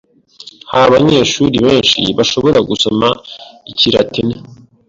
Nta 0.67 0.83
banyeshuri 0.91 1.57
benshi 1.67 1.99
bashobora 2.17 2.59
gusoma 2.69 3.07
ikilatini. 3.71 4.35